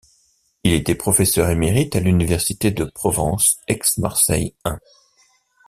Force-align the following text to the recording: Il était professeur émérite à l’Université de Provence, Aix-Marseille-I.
Il 0.63 0.73
était 0.73 0.95
professeur 0.95 1.51
émérite 1.51 1.95
à 1.95 1.99
l’Université 1.99 2.71
de 2.71 2.85
Provence, 2.85 3.57
Aix-Marseille-I. 3.67 4.55